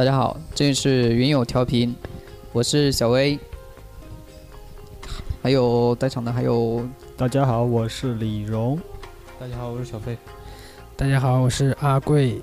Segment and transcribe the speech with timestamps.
[0.00, 1.94] 大家好，这里是云友调频，
[2.52, 3.38] 我是小薇，
[5.42, 6.88] 还有在场的还有
[7.18, 8.80] 大家好，我是李荣。
[9.38, 10.16] 大家好，我是小飞。
[10.96, 12.40] 大家好，我是阿贵。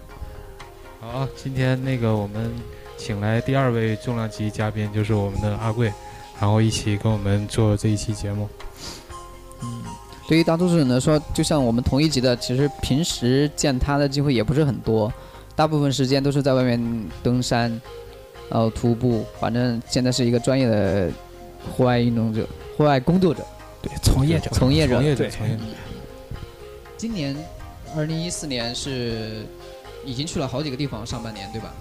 [1.02, 2.53] 好，今天那个我们
[2.95, 5.91] 请来第二位重量级嘉宾，就是我们的阿贵，
[6.39, 8.47] 然后一起跟我们做这一期节目。
[9.63, 9.83] 嗯，
[10.30, 15.11] 对于大多数人来说，就像我们同一级的，其实平时见他的机会也不是很多，
[15.57, 16.79] 大部分时间都是在外面
[17.23, 17.70] 登山，
[18.47, 21.09] 然后徒步，反正现在是一个专业的
[21.75, 22.47] 户外运动者、
[22.77, 23.43] 户外工作者。
[23.81, 25.63] 对，从业者，从业者，从业者，对从业者。
[26.95, 27.35] 今年
[27.95, 29.47] 二零一四年是
[30.05, 31.73] 已经去了好几个地方，上半年对吧？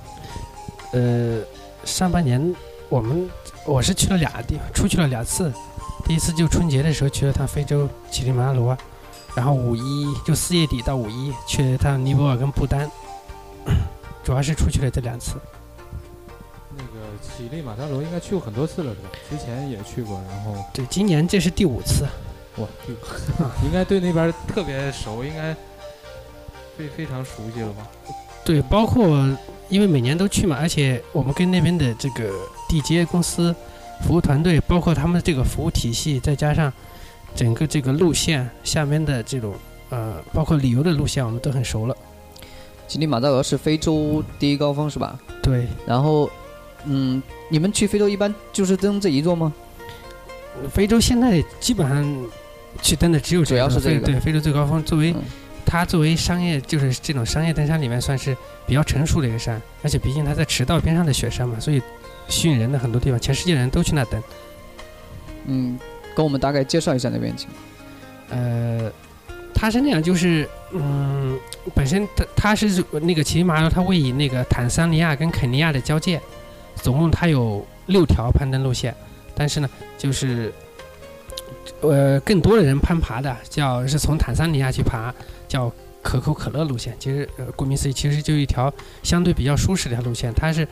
[0.93, 1.43] 呃，
[1.85, 2.55] 上半年
[2.89, 3.29] 我们
[3.67, 5.53] 我是去了俩地方，出去了两次。
[6.07, 8.75] 第一次就春节的时候去了趟非洲乞力马扎罗，
[9.35, 12.91] 然后五一就四月底到五一去趟尼泊尔跟不丹，
[14.25, 15.35] 主要是出去了这两次。
[16.79, 19.09] 那个喜力马扎罗应该去过很多次了是吧？
[19.31, 22.07] 之前也去过，然后对，今年这是第五次。
[22.57, 25.55] 哇，这个应该对那边特别熟，应该
[26.77, 27.87] 非非常熟悉了吧？
[28.45, 29.29] 对，包括
[29.69, 32.31] 因为每年都去嘛，而且我们跟那边的这个
[32.69, 33.55] 地接公司、
[34.03, 36.73] 服务团队，包括他们的这个服务体系，再加上
[37.35, 39.55] 整个这个路线下面的这种
[39.91, 41.97] 呃，包括旅游的路线，我们都很熟了。
[42.87, 45.19] 乞力马扎罗是非洲第一高峰是吧？
[45.43, 46.31] 对，然后，
[46.85, 49.53] 嗯，你们去非洲一般就是登这一座吗？
[50.71, 52.27] 非洲现在基本上
[52.81, 55.23] 去登的只有主要是这个非对非洲最高峰，作为嗯
[55.67, 61.83] 它作为商业就是这种商业登山里面算是比较成熟的一个山，而且毕竟它在赤道边上的雪山嘛，所以
[62.29, 64.23] 吸引人的很多地方，全世界人都去那登。
[65.47, 65.79] 嗯，
[66.15, 68.41] 跟我们大概介绍一下那边情况。
[68.41, 68.91] 呃，
[69.59, 71.41] 它是那样，就是嗯，
[71.75, 76.21] 本身它它是那个乞力马扎罗，它位于那个坦桑尼亚跟肯尼亚的交界，
[76.75, 78.95] 总共它有六条攀登路线，
[79.35, 80.53] 但是呢，就是
[81.81, 85.11] 呃更多的人攀爬的叫是从坦桑尼亚去爬，
[85.49, 86.95] 叫可口可乐路线。
[86.99, 88.71] 其实顾名思义，其实就一条
[89.03, 90.69] 相对比较舒适的一条路线，它是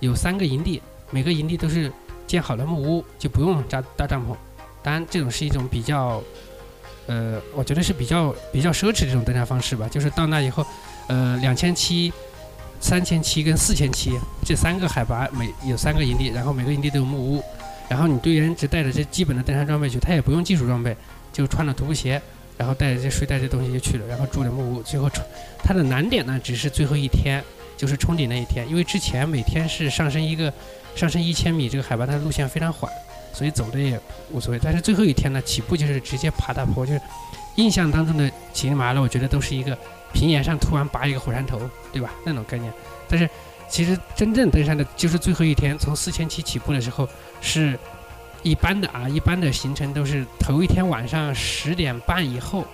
[0.00, 1.90] 有三个营地，每个营地都是
[2.26, 4.36] 建好了木屋，就不用扎搭帐篷。
[4.82, 6.22] 当然，这种是一种比较。
[7.06, 10.66] 呃，我觉得是比较比较奢侈这种登山方式吧，就是到那以后，
[11.06, 12.12] 呃，两千七、
[12.80, 14.10] 三千七跟四千七
[14.44, 17.42] 这三个海拔每有三个营地，然后每个营地都有木屋，
[17.88, 20.96] 然后你队员只带着这基本的登山装备去，他也不用技术装备，
[21.32, 22.20] 就穿着徒步鞋，
[22.58, 25.24] 然后带着这睡袋这东西就去了，然后住着木屋，最后冲
[25.62, 27.40] 它的难点呢，只是最后一天，
[27.76, 30.52] 就是冲顶那一天，因为之前每天是上升一个
[30.96, 32.90] 上升一千米这个海拔，它的路线非常缓。
[33.36, 37.00] 所以走的也无所谓，但是最后一天呢，起步就是直接爬大坡，就是
[37.56, 39.76] 印象当中的乞力马扎罗，我觉得都是一个
[40.14, 41.60] 平原上突然拔一个火山头，
[41.92, 42.14] 对吧？
[42.24, 42.72] 那种概念。
[43.06, 43.28] 但是
[43.68, 47.06] 其实真正登山的就是最后一天，从四千七起步的时候，
[47.42, 47.78] 是
[48.42, 52.64] 一般的啊，一般的行程都是头一天晚上十点半以后，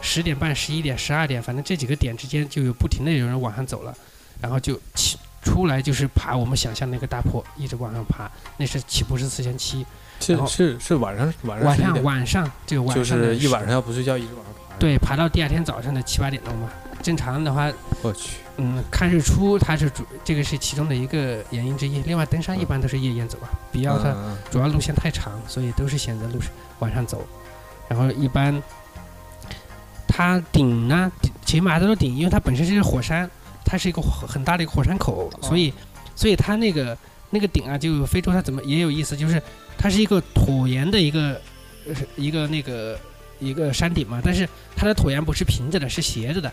[0.00, 3.92] 十点半、十一点、十二点，反正这几个点之间就有不停的有人往上走了，
[4.40, 9.84] 然后就起出来就是爬我们想象那个大坡，一直往上爬，那是起步是四千七。
[10.22, 16.72] 是是是晚上晚上晚上晚上这个晚就上就是一晚上要不睡觉一直往上爬。，对，爬到第二天早上的七八点钟吧。
[17.02, 17.68] 正常的话，
[18.02, 22.00] 我去，嗯，看日出它是主，这个是其中的一个原因之一。
[22.02, 27.26] 另外，登山一般都是夜间走啊，比较它嗯主要路线太长，所以都是选择路上晚上走。
[27.88, 28.62] 然后一般
[30.06, 33.28] 它顶呢，顶乞力马扎罗顶，因为它本身是个火山，
[33.64, 35.74] 它是一个很大的一个火山口，所以
[36.14, 36.96] 所以它那个
[37.30, 39.42] 那个顶啊，就非洲它怎么也有意思，就是
[39.78, 41.40] 它是一个椭圆的一个
[41.86, 42.98] 呃一个那个
[43.38, 46.52] 一个山顶嘛，但是它的椭圆不是平着的，是斜着的。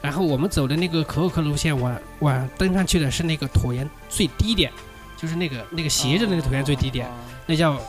[0.00, 4.70] 然后我们走的那个可口可乐路线往往登上去的是那个椭圆最低点，
[5.16, 7.08] 就是那个那个斜着那个椭圆最低点，
[7.46, 7.80] 那叫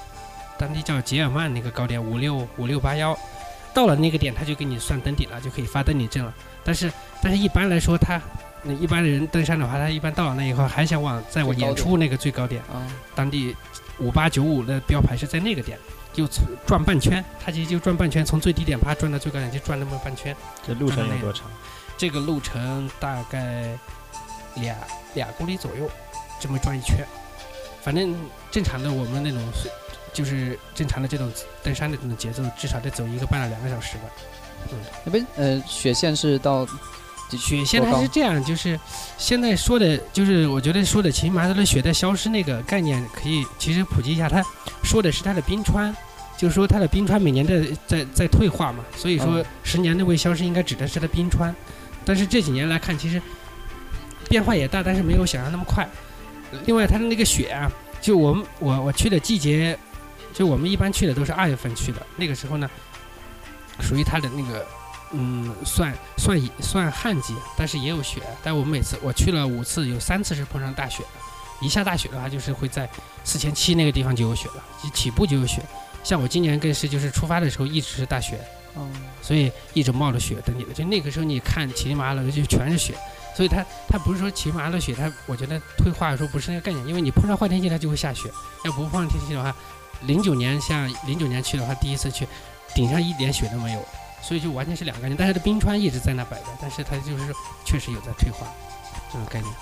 [0.57, 3.17] 当地叫杰尔曼那个高点五六五六八幺，
[3.73, 6.33] 到了那个点他就给你算登顶了，就可以发登顶证了。
[6.63, 6.89] 但是
[7.21, 8.21] 但是一般来说，他
[8.63, 13.53] 那一般的人登山的话，他一般到了那以后还想往再往最高点演出那个最高点，啊，当地
[13.99, 15.77] 五八九五的标牌是在那个点，
[16.13, 16.27] 就
[16.65, 20.35] 转半圈，它其实就转半圈，从最低点啪转到最高点，就转那么半圈。
[20.65, 21.49] 这路程有多长？
[21.97, 23.77] 这个路程大概
[24.55, 24.75] 俩
[25.13, 25.89] 俩公里左右，
[26.39, 27.05] 这么转一圈。
[27.81, 28.15] 反正
[28.51, 29.69] 正常的我们那种是
[30.11, 31.31] 就是正常的这种
[31.63, 34.03] 登山的这种节奏，至少得走一个半到两个小时吧。
[34.71, 36.67] 嗯那边呃雪线是到
[37.31, 38.79] 雪线多高它是这样，就是
[39.17, 44.29] 现在说的，就是我觉得说的乞力马扎罗雪在消失那个概念，可以其实普及一下。
[44.29, 44.43] 它
[44.83, 45.93] 说的是它的冰川，
[46.37, 51.53] 就是说它的冰川每年在在在退化嘛，所以说嗯十年内未消失，应该指的是它的冰川。
[52.05, 53.19] 但是这几年来看，其实
[54.29, 55.89] 变化也大，但是没有想象那么快。
[56.65, 59.77] 另外它的那个雪啊，就我们我我去的季节，
[60.31, 62.69] 就我们一般去的都是二月份去的，那个时候呢，
[63.81, 64.63] 属于它的那个。
[65.11, 68.21] 嗯，算算算旱季，但是也有雪。
[68.43, 71.09] 但我们每次我去了五次，有三次是碰上大雪的。
[71.61, 72.89] 一下大雪的话，就是会在
[73.23, 75.61] 四千七那个地方就有雪了，一起步就有雪。
[76.03, 78.39] 像我今年更是，就是出发的时候一直是大雪，
[78.73, 78.85] 哦，
[79.21, 80.73] 所以一直冒着雪等你的。
[80.73, 82.93] 就那个时候你看骑马扎楼就全是雪，
[83.35, 88.29] 所以它它不是说骑马扎楼雪，它我觉得退化说不是那个概念，因为你碰上坏天气它就会下雪，
[88.65, 89.55] 要不碰上天气的话，
[90.01, 92.27] 零九年像零九年去的话，第一次去，
[92.73, 93.85] 顶上一点雪都没有。
[94.27, 97.33] 所以就完全是两个概念，但是这冰川一直在那摆着，但是它就是
[97.63, 98.47] 确实有在退化，
[99.11, 99.53] 这种概念。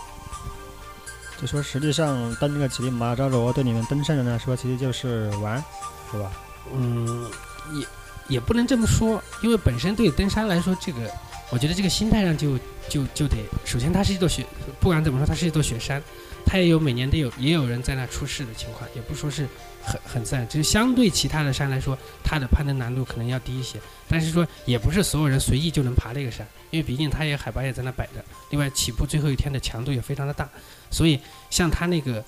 [1.41, 5.61] 就说实际上登这个乞力马扎罗对你们登山人来说，其实就是玩，
[6.09, 6.31] 是吧？
[6.73, 7.29] 嗯，
[7.73, 7.85] 也
[8.29, 11.11] 也不能这么说，因为本身对登山来说，这个
[11.49, 12.57] 我觉得这个心态上就
[12.87, 14.45] 就就得，首先它是一座雪，
[14.79, 16.01] 不管怎么说，它是一座雪山，
[16.45, 19.47] 它也有每年都有也有人在那出事的情况，也不说是。
[19.85, 23.77] 很很自然，就是相对其他的山来说，它的攀登难度可能要低一些。
[24.07, 28.23] 但是说，也不是所有人随意就能爬这个山，因为毕竟它也海拔也在那摆着。
[28.51, 30.47] 另外，起步最后一天的强度也非常的大，
[30.89, 31.19] 所以
[31.49, 32.23] 像它那个，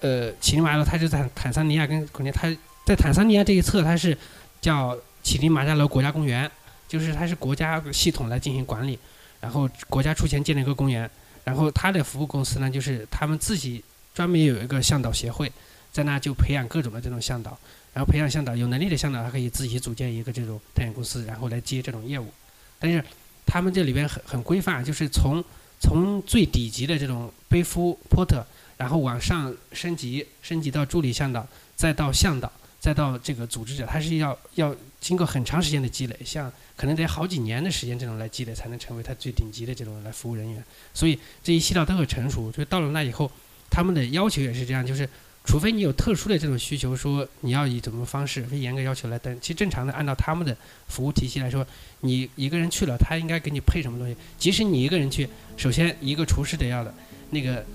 [0.00, 4.14] 呃，乞力马扎罗，它就在坦桑尼亚跟肯定它在坦桑尼亚这一侧，它是
[4.60, 6.50] 叫乞力马扎罗国家公园，
[6.86, 8.98] 就是它是国家系统来进行管理，
[9.40, 11.10] 然后国家出钱建了一个公园，
[11.44, 13.82] 然后他的服务公司呢，就是他们自己
[14.14, 15.50] 专门有一个向导协会。
[15.92, 17.50] 在那就培养各种的这种向导，
[17.92, 22.32] 然后培养向导有能力的向导，他可以自己组建一个这种探险公司，然后来接这种业务。
[22.78, 23.04] 但是
[23.44, 25.44] 他们这里边很很规范，就是从
[25.78, 28.42] 从最底级的这种背夫 porter，
[28.78, 31.46] 然后往上升级，升级到助理向导，
[31.76, 32.50] 再到向导，
[32.82, 40.62] 再到这个组织者，他是要要经过很长时间的积累，像可能得好几年的时间这种来积累，才能成为他最顶级的这种来服务人员。
[40.92, 43.30] 所以这一系列都很成熟，就到了那以后，
[43.70, 45.08] 他们的要求也是这样，就是。
[45.44, 49.36] 除非你有特殊的这种需求，说你要以怎么方式，非严格要求来登。
[49.40, 50.56] 其实正常的，按照他们的
[50.86, 51.66] 服务体系来说，
[52.02, 54.16] 你一个人去了，他应该给你配什么东西。
[54.38, 56.94] 即使你一个人去，首先一个厨师得要的，
[57.30, 57.66] 那个，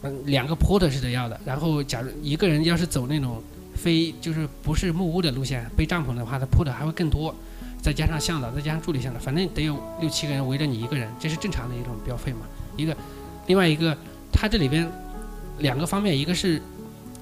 [0.00, 1.38] 嗯，两个 porter 是得要的。
[1.44, 3.44] 然后，假如一个人要是走那种
[3.82, 7.34] 非就是不是木屋的路线，背帐篷的话，他铺的还会更多。
[7.82, 12.40] 再加上向导，再加上助理向导，反正得有六七个人围着你一个人，这是正常的一种标费嘛。
[12.76, 12.96] 一个，
[13.46, 13.96] 另外一个，
[14.32, 14.88] 他这里边。
[15.58, 16.60] 两个方面，一个是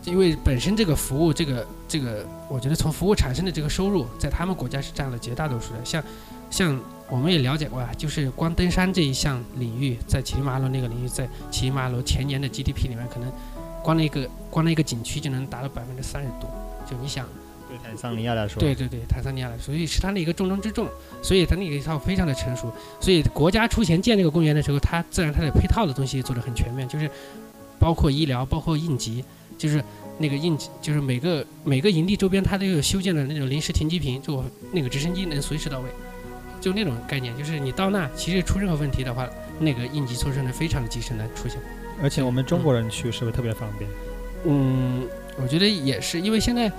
[0.04, 5.84] 因为本身这个服务，这个这个，我觉得从服务产生的这个收入，在他们国家是占了绝大多数的。
[5.84, 6.02] 像
[6.48, 6.80] 像
[7.10, 13.30] 我们也了解过啊，就是光登山这一项领域，在乞力马扎罗那个领域，在乞力马扎罗前年的 GDP 里面，可能
[13.82, 16.50] 光那个光那个景区就能达到百分之三十多。
[16.88, 17.26] 就你想，
[17.68, 20.88] 对坦桑尼亚来说，对对对，坦桑尼亚来说，所以是它的一个重中之重。
[21.22, 22.72] 所以它那个一套非常的成熟。
[23.00, 27.10] 所以国家出钱建这个公园的时候，它自然它的配套的东西做得很全面，就是。
[27.80, 29.24] 包括医疗，包括应急，
[29.56, 29.82] 就是
[30.18, 35.88] 那个应急，就是每个每个营地周边它都有修建的那种临时停机坪，就那个直升机能随时到位，
[36.60, 39.26] 就那种概念，就是你到那其实出任何问题的话，
[39.58, 41.58] 那个应急措施能非常的及时能出现。
[42.02, 43.90] 而且我们中国人去是不是特别方便？
[44.44, 46.70] 嗯，我觉得也是，因为现在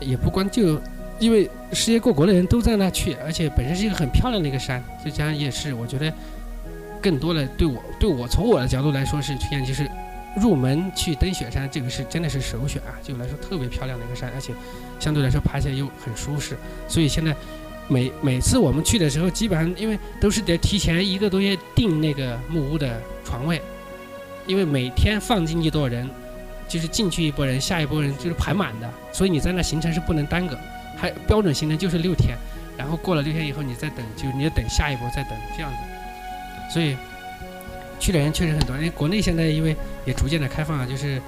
[0.00, 0.80] 也不光就
[1.18, 6.12] 因为世界各国的人都在那去，而且本身是一个很漂亮的一个山，就加上也是，我觉得
[7.00, 9.88] 更多的对我对我从我的角度来说是推荐就是。
[10.36, 12.94] 入门去登雪山，这个是真的是首选啊！
[13.02, 14.54] 就来说特别漂亮的一个山，而且
[15.00, 16.56] 相对来说爬起来又很舒适。
[16.86, 17.34] 所以现在
[17.88, 23.60] 每每次我们去的时候，基本上因为都是得提前一个多月订那个木屋的床位，
[24.50, 26.10] 因为每天放进去多少人，
[26.68, 30.58] 就是进去一波人，下一波人就是排满的，所以你在那行程是不能耽搁。
[30.96, 32.36] 还标准行程就是六天，
[32.76, 36.72] 然后过了六天以后你再等，就你要等下一波再等这样子。
[36.74, 36.96] 所以。
[38.02, 39.76] 去的人确实很多，因为国内现在因为
[40.06, 41.20] 也逐渐的开放了，就是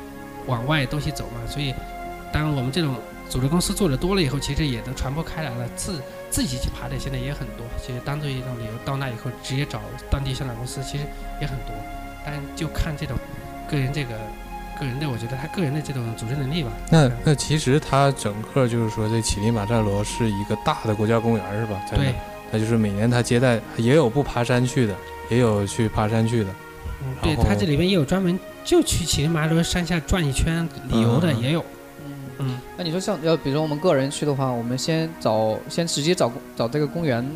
[0.47, 1.75] 往外东西走嘛，所以
[2.33, 2.97] 当我们这种
[3.29, 5.69] 组织公司做的多了以后，其实也都传播开来了。
[5.77, 6.01] 自
[6.31, 11.05] 自己去爬的现在也很多，其实当做一种旅游到那以后直接找当地向导公司，其实
[11.43, 11.77] 也很多。
[12.25, 13.17] 但就看这种
[13.71, 14.11] 个人这个
[14.79, 16.71] 个人的，我觉得他个人的这种组织能力吧。
[16.91, 21.81] 那那其实他整个就是说，这乞力马扎罗是一个大的国家公园是吧？
[21.91, 22.15] 对。
[22.51, 24.95] 那就是每年他接待也有不爬山去的。
[25.31, 26.51] 也有去爬山去的，
[27.03, 31.65] 嗯，对他这里边也有专门就去乞力马扎罗山下转一圈旅游的也有，
[32.05, 32.61] 嗯嗯。
[32.77, 37.27] 那你说像要比如说我们个人去的话，我们先找先直接找找这个公园，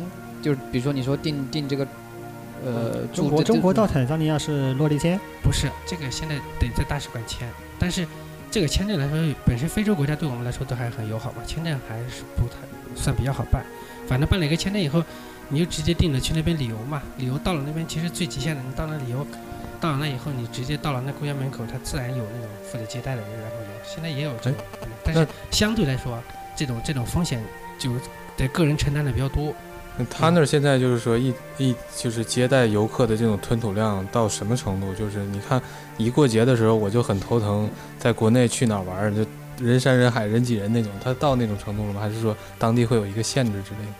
[0.43, 1.87] 就是比如说你说订订这个，
[2.65, 5.19] 呃，中国中国到坦桑尼亚是落地签？
[5.41, 7.47] 不是，这个现在得在大使馆签，
[7.77, 8.07] 但是
[8.49, 12.55] 这个签证来说，本身非洲国家对我们来说都还很友好嘛，签证还是不太
[12.95, 13.63] 算比较好办，
[14.07, 15.03] 反正办了一个签证以后。
[15.49, 19.25] 你就直接定了去那边旅游嘛，旅游到了那边其实最极限的，你到那旅游，
[19.79, 24.59] 到了那以后，你直接到了那公园门口，他自然有那种负责接待的人，然后有现在也有这种，
[25.05, 26.21] 但是相对来说，
[26.53, 27.41] 这种这种风险
[27.79, 27.93] 就
[28.35, 29.55] 得个人承担的比较多。
[29.97, 34.93] 那他那儿现在就是说一一就是接待游客的这种吞吐量到什么程度？
[34.93, 35.61] 就是你看
[35.97, 39.25] 一过节的时候，我就很头疼，在国内去哪儿玩儿就
[39.59, 41.99] 人山人海、人挤人那种，他到那种程度了吗？
[41.99, 43.93] 还是说当地会有一个限制之类的？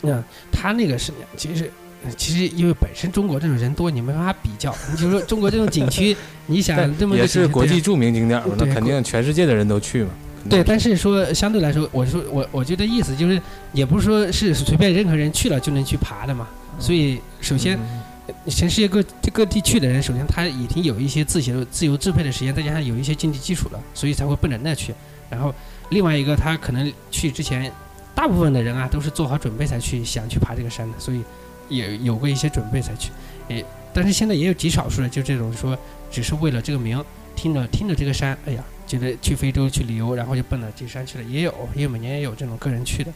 [0.00, 1.70] 那他那个是，其实
[2.04, 4.74] 呃其实因为本身中国这种人多，你没办法比较。
[4.90, 6.16] 你就说中国这种景区，
[6.46, 10.10] 你想这么个也是国际著名景点嘛，那肯定全世界的人都去嘛。
[10.48, 13.40] 对，但是说相对来说，我说我我觉得意思就是，
[13.72, 16.46] 也不是说是随便任何人去了就能去爬的嘛。
[16.78, 18.02] 所以首先，嗯
[18.46, 19.02] 全世界各
[19.32, 24.94] 各地去的人，首先他已经有一些自由自由支配的时间，再加上有一些经济基础了，所以才会奔着那去。
[25.30, 25.54] 然后
[25.88, 27.72] 另外一个，他可能去之前，
[28.14, 31.22] 大部分的人啊都是做好准备才去想去爬这个山的，所以
[31.68, 33.10] 也有过一些准备才去。
[33.48, 33.64] 也
[33.94, 35.76] 但是现在也有极少数的，就这种说
[36.10, 37.02] 只是为了这个名，
[37.34, 43.12] 听着听着这个山，哎呀，觉得去非洲去旅游，然后就奔了金山去了，也有，因为每年也有这种个人去的，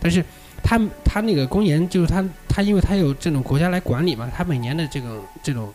[0.00, 0.24] 但是。
[0.62, 5.72] 他他那个公园就是他他因为他有这种国家来管理嘛，他每年的这种这种，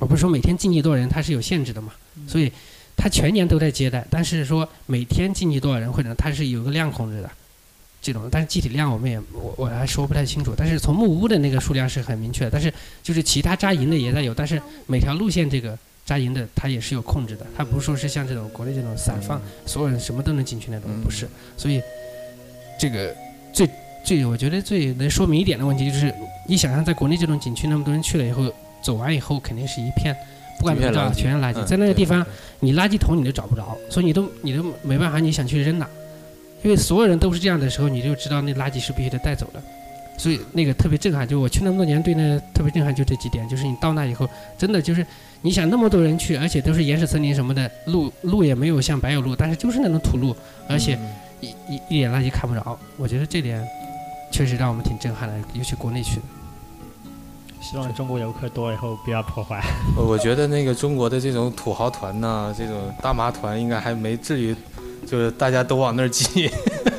[0.00, 1.92] 我不是说每天进去多少人，他是有限制的嘛，
[2.26, 2.52] 所以
[2.96, 7.30] 他全年都在接待，但是说每天进去多少人或者他是有个量控制的，
[8.02, 12.70] 这种，但是具体量我们也我我还说不太清楚，但是从木屋的那个数量是很明确的，但是
[13.04, 21.82] 就是其他扎营的也在有，但是每条路线这个扎营的它也是有控制的，它不是说是像这种国内这种散放，所有人什么都能进去那种，不是，所以
[22.80, 23.14] 这个
[23.52, 23.68] 最
[24.04, 26.14] 最我觉得最能说明一点的问题就是，
[26.46, 28.48] 你想象在国内这种景区那么多人去了以后，
[28.80, 30.16] 走完以后肯定是一片，
[30.58, 32.24] 不管怎么着全是垃圾，嗯在那个地方
[32.60, 35.88] 你垃圾桶你都找不着，所以你都你都没办法你想去扔哪，
[36.62, 39.60] 因为所有人都是这样的时候，你就知道那垃圾是必须得带走的。
[40.18, 45.06] 所以那个特别震撼，就我去那么多年，对那特别震撼，就这几点，就是你到那以后，真的就是
[45.42, 50.34] 你想那么多人去，而且都是原始森林什么的，路路也没有像柏油路，但是就是那种土路，
[50.68, 51.08] 而且嗯
[51.40, 53.62] 一一一点垃圾看不着，我觉得这点
[54.32, 56.22] 确实让我们挺震撼的，尤其国内去的。
[57.60, 59.60] 希望中国游客多以后不要破坏。
[59.96, 64.54] 我 我觉得那个中国的这种土豪团呐、这种大麻团，应该还没至于，
[65.04, 66.48] 就是大家都往那儿挤。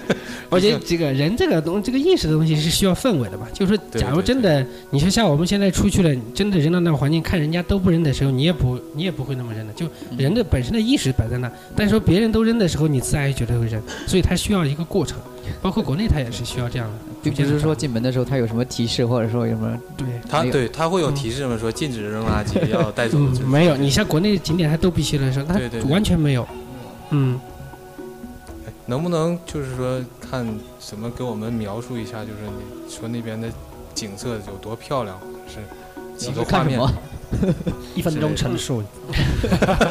[0.49, 9.85] 我觉得这个人这个东这个意识的东西是需要氛围的吧，就是说，假如真的你说像我们现在出去了，真的扔到那个环境，看人家都不扔的时候，你也不你也不会那么扔的，就
[10.17, 15.17] 人的本身的意识摆在那，但是说别人都扔的时候，你自然也觉得会扔，所以它需要一个过程，
[15.61, 20.07] 包括国内它也是需要这样的，并不是说进门的时候他有什么提示，或者说有什么对。
[20.07, 21.57] 没有他对他会有提示吗？
[21.59, 23.17] 说禁止扔垃圾， 要带走。
[23.19, 25.59] 嗯，没有，你像国内景点它都必须的时候，它
[25.89, 26.47] 完全没有。
[27.11, 27.39] 嗯，
[28.87, 30.47] 能不能就是说看
[30.79, 33.47] 怎么给我们描述一下，就是你说那边的
[33.93, 35.57] 景色有多漂亮，是
[36.17, 36.79] 几个画面？
[37.93, 38.81] 一分钟陈述，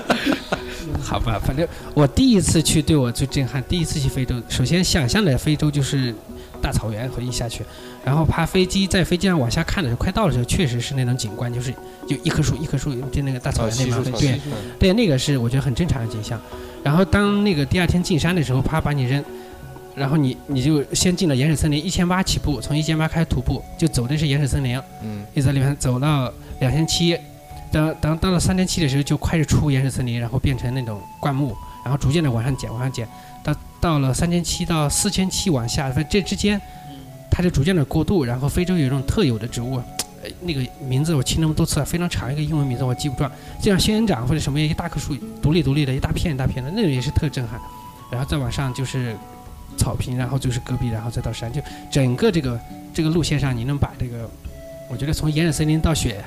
[1.04, 6.14] 好吧，反正我第一次去对我最震撼，第一次去非洲，首先想象的非洲就是
[6.62, 7.62] 大草原和一下去，
[8.02, 11.70] 然后爬飞机在飞机上往下看的时候，快到的时候确实是那种景观，就是
[12.08, 14.40] 就一棵树一棵树，就那个大草啊，原那边，
[14.78, 16.40] 对对，那个是我觉得很正常的景象。
[16.83, 19.25] 然后当那个第二天进山的时候，啪把你扔，
[19.95, 27.18] 然后你你就先进了原始森林，一千八起步，从一千八开始徒步，就走的是原始森林，嗯一直在里面走到两千七，
[27.73, 33.09] 等等到了三千七的时候，就开始出原始森林，然后变成那种灌木，然后逐渐的往上减，往上减，
[33.42, 36.61] 到到了三千七到四千七往下，这之间，
[37.30, 38.25] 它就逐渐的过渡。
[38.25, 39.95] 然后非洲有一种特有的植物，呃，
[40.40, 43.28] 那个名字我听那么多次了，非常长一个英文名字我记不住，
[43.61, 47.61] 就像仙人掌或者什么一大棵树，独立独立的一大片一大片的，那种也是特震撼。
[48.11, 49.16] 然后再往上就是
[49.76, 52.61] 草坪，然后就是戈壁，然后再到山，就整个这个
[52.95, 54.30] 这个路线上，你能把这个，
[54.88, 56.25] 我觉得从原始森林到雪，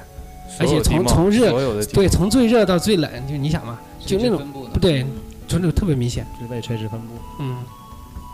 [0.59, 5.03] 而且从从热对，从最热到最冷，就你想嘛，就那种不对，
[5.47, 6.25] 就那种特别明显。
[6.37, 7.13] 植被垂直分布。
[7.39, 7.63] 嗯，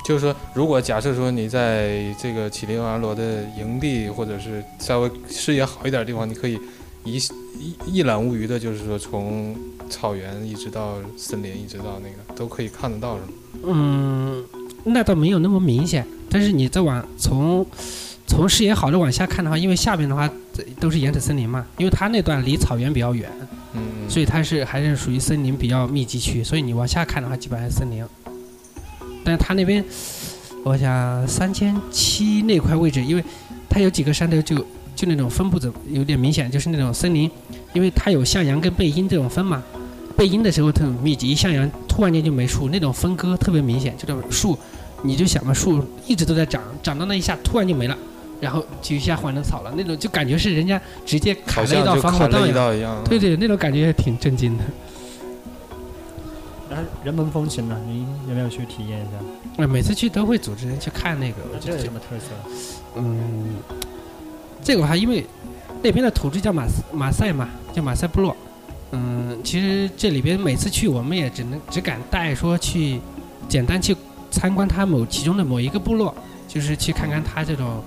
[0.06, 6.60] 就是说，如果假设说你在这个乞力马扎罗的营地，或者是稍微视野好一点的地方，你可以
[7.04, 9.56] 一一 一览无余的，就是说从
[9.90, 13.28] 草原一直到森林，一直到那个都可以看得到，是吗？
[13.64, 14.46] 嗯，
[14.84, 17.66] 那倒没有那么明显，但是你再往从
[18.28, 23.28] 从视野好的往下看的话，因为下边的话这都是原始森林嘛，因为它那段离草原比较远，
[23.74, 28.06] 嗯，所以它是还是属于森林比较密集区，所以你往下看的话，基本上是森林。
[29.25, 29.84] 但是它那边，
[30.63, 33.24] 我想三千七那块位置，因为
[33.67, 34.55] 它有几个山头就
[34.96, 37.29] 就那种分布的有点明显，就是那种森林，
[37.74, 39.62] 因为它有向阳跟背阴这种分嘛。
[40.15, 44.58] 背阴的时候特别密集，一向阳突然间就没树，那种分割特别明显，就这树，
[45.03, 47.98] 你就想嘛，树一直都在长，长到那一下突然就没了，
[48.39, 52.96] 然后就一下换成草了，那种就感觉是人家直接砍了一道防火道一样。
[53.03, 54.63] 对对，那种感觉也挺震惊的。
[56.70, 59.12] 然后人文风情呢，您有没有去体验一下？
[59.58, 62.26] 呃每次去都会组织人去看那个，我觉得这有什么特色？
[62.96, 63.58] 嗯，
[64.64, 65.26] 这个的话，因为
[65.84, 68.36] 那边的土著叫马斯马赛嘛，叫马赛部落。
[68.92, 73.00] 嗯，其实这里边每次去，我们也只能只敢带说去
[73.48, 73.96] 简单去
[74.32, 76.16] 参观它某其中的某一个部落，
[76.48, 77.84] 就是去看看它这种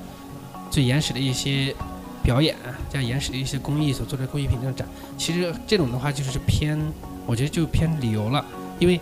[0.70, 1.74] 最原始的一些
[2.22, 2.54] 表演，
[2.90, 4.86] 这样原始的一些工艺所做的工艺品这种展。
[5.16, 6.78] 其实这种的话，就是偏，
[7.26, 8.44] 我觉得就偏旅游了，
[8.78, 9.00] 因为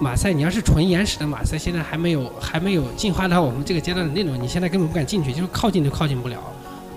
[0.00, 6.38] 马赛，你要是纯原始的马赛，现在还没有还没有进化到我们这个阶段的那种，你现在根本不敢进去，就是靠近都靠近不了。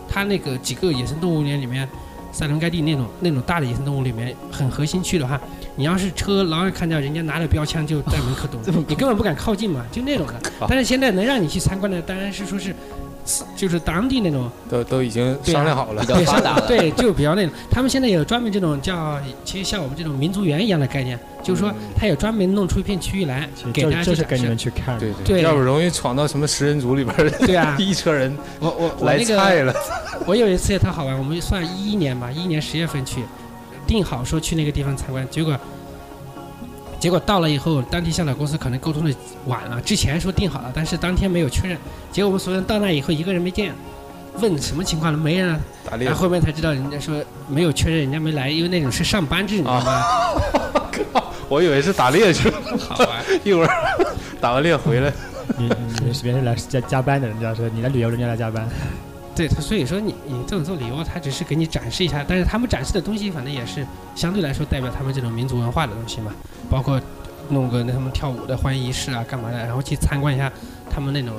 [0.07, 1.87] 它那个几个野生动物园里面，
[2.31, 5.39] 塞伦盖蒂那种那种大的野生动物里面，很核心区的话，
[5.75, 10.33] 你要是车老远看到人家拿着标枪就在 门口堵，你根本不敢靠近嘛，就那种的。
[10.67, 12.73] 但是现在能让你去参观的，当然是说是，
[13.55, 16.07] 就是当地那种都都已经商量好了比。
[16.07, 16.67] 较发达了。
[16.67, 24.45] 对，就比较那种，他们现在有专门这种叫，其实像我们这种民族园一样的概念，就是说嗯他有专门弄出一片区域来给大家就就是给你。
[24.45, 24.97] 们去看。
[24.99, 29.73] 对对要不容易闯到什么食人族里边儿，对啊， 一车人我我我来那个，菜了。
[30.27, 33.23] 我有一次也特好玩，我们算一一年吧，一一年十月份去，
[33.87, 35.57] 定好说去那个地方参观，结果
[37.05, 41.77] 结果到了以后，当地向导公司可能沟通的晚了，之前说定好了，但是当天没有确认，
[42.11, 43.71] 结果我们所有人到那以后一个人没见，
[44.39, 50.01] 问什么情况了没人啊，打猎然后后面才知道人家说没有确认，人家没来，因为那种是上班制，你知道吗？
[51.47, 53.23] 我以为是打猎去了，好玩。
[53.43, 53.69] 一会儿
[54.41, 55.13] 打完猎回来。
[55.59, 55.71] 你
[56.03, 58.67] 你是别人来加加班的，人家说你来旅游，人家来加班。
[59.35, 66.33] 对，他所以说你你这种做旅游，他只是给你展示一下，但是他们展示的东西，反正也是相对来说代表他们这种民族文化的东西嘛，
[66.69, 66.99] 包括
[67.49, 70.51] 弄个那他们跳舞的欢迎仪式啊，干嘛的，然后去参观一下
[70.89, 71.35] 他们那种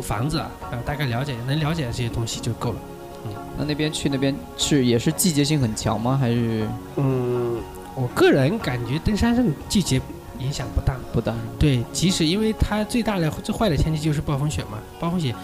[0.00, 2.78] 房子啊，然后大概了解能了解这些东西就够了。
[3.26, 6.16] 嗯那那边去那边是也是季节性很强吗？
[6.18, 7.60] 还是嗯，
[7.94, 10.00] 我个人感觉登山这种季节
[10.38, 10.96] 影响不大。
[11.12, 11.34] 不大？
[11.58, 15.34] 对，即使因为它最大的最坏的天气就是暴风雪嘛，暴风雪，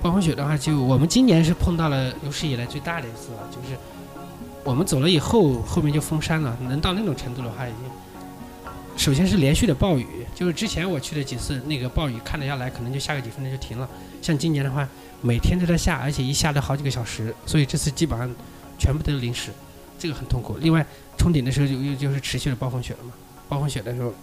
[0.00, 3.76] 暴风雪的话就我们今年是碰到了有史以来最大的一次了，就是
[4.64, 13.88] 我们走了以后，后面就封山了，能到那种程度的话，已经首先是连续的暴雨，就是之前我去的几次那个暴雨看得下来，可能就下个几分钟就停了，
[14.22, 14.88] 像今年的话，
[15.20, 18.30] 每天都在下，而且一下都好几个小时，所以这次基本上
[18.78, 19.50] 全部都是淋湿，
[19.98, 20.56] 这个很痛苦。
[20.60, 23.12] 另外冲顶的时候就又就是持续的暴风雪了嘛，
[23.48, 24.14] 暴风雪的时候。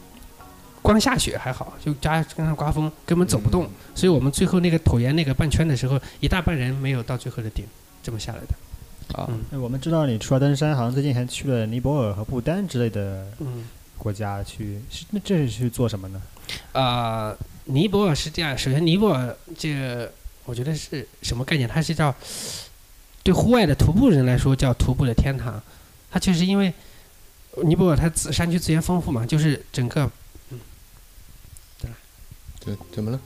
[0.85, 3.67] 光下雪还好，就加跟上刮风，根本走不动。
[3.95, 7.65] 所以我们最后那个椭圆那个半圈的时候，一大半人没有到最后的顶，
[8.03, 9.19] 这么下来的。
[9.19, 9.27] 啊，
[9.59, 13.67] 我们知道你除了登山，好像最近还去了尼泊尔和不丹之类的嗯，
[13.97, 16.21] 国家去，是那这是去做什么呢？
[16.73, 20.11] 啊，尼泊尔是这样，首先尼泊尔这个
[20.43, 21.67] 我觉得是什么概念？
[21.67, 22.13] 它是叫
[23.23, 25.59] 对户外的徒步人来说叫徒步的天堂。
[26.11, 26.71] 它确实因为
[27.63, 30.09] 尼泊尔它自山区资源丰富嘛，就是整个
[32.65, 33.19] 对，怎么了？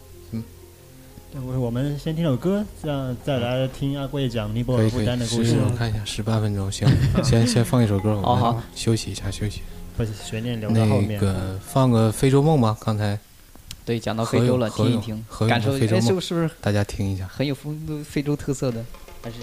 [1.32, 5.58] 对我我们先听首歌，这样再来听阿贵讲尼泊尔、不可以可以，是丹的故事。
[5.63, 6.88] 我看一下，十八分钟，行，
[7.23, 9.62] 先先放一首歌，我好好们休息一下，休息。
[9.95, 11.19] 不是悬念留到后那。
[11.19, 13.19] 个放个《非洲梦》吧，刚才
[13.86, 17.28] 对，讲到非洲了，听一听何，勇感受哎，的非洲梦是不是不是大家听一下。
[17.28, 18.84] 很有风非洲特色的？
[19.21, 19.36] 还是